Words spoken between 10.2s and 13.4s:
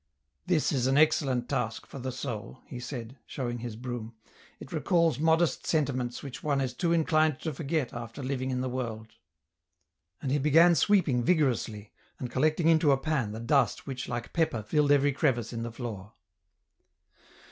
he began sweeping vigorously, and collecting into a pan the